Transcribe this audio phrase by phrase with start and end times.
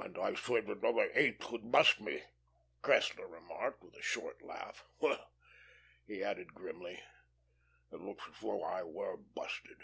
[0.00, 2.22] "And I said another eighth would bust me,"
[2.82, 4.86] Cressler remarked, with a short laugh.
[5.00, 5.30] "Well,"
[6.06, 7.02] he added, grimly,
[7.92, 9.76] "it looks as though I were busted.